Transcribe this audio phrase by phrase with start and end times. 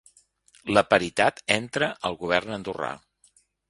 [0.77, 2.95] La paritat entra al govern Andorrà